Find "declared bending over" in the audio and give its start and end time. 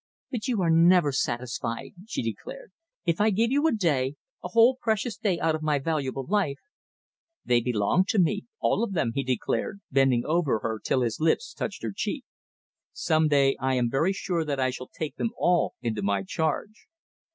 9.23-10.57